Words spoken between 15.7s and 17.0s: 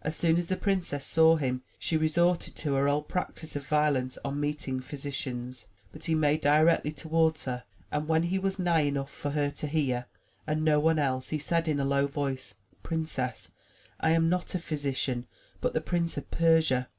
the Prince of Persia.''